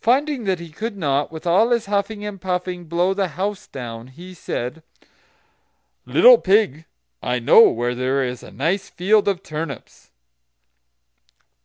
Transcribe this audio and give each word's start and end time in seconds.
Finding 0.00 0.44
that 0.44 0.60
he 0.60 0.68
could 0.70 0.96
not, 0.96 1.32
with 1.32 1.44
all 1.44 1.70
his 1.70 1.86
huffing 1.86 2.24
and 2.24 2.40
puffing, 2.40 2.84
blow 2.84 3.12
the 3.12 3.26
house 3.34 3.66
down, 3.66 4.06
he 4.06 4.32
said: 4.32 4.80
"Little 6.04 6.38
pig, 6.38 6.84
I 7.20 7.40
know 7.40 7.62
where 7.70 7.96
there 7.96 8.22
is 8.22 8.44
a 8.44 8.52
nice 8.52 8.88
field 8.88 9.26
of 9.26 9.42
turnips." 9.42 10.12